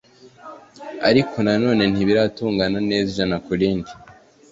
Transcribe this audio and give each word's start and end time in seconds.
Ariko 1.09 1.35
na 1.45 1.53
none 1.63 1.83
ntibiratungana 1.91 2.79
neza 2.89 3.07
ijana 3.11 3.37
ku 3.45 3.51
rindi 3.59 3.91